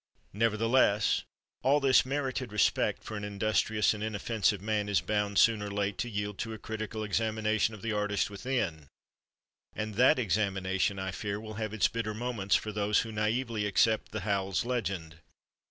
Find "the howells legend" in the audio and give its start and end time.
14.11-15.19